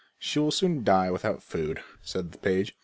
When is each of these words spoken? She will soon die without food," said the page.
She 0.17 0.39
will 0.39 0.49
soon 0.49 0.83
die 0.83 1.11
without 1.11 1.43
food," 1.43 1.83
said 2.01 2.31
the 2.31 2.39
page. 2.39 2.75